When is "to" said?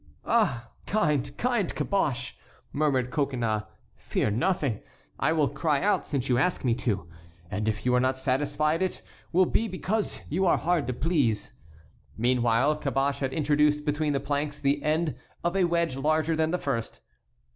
6.73-7.07, 10.87-10.93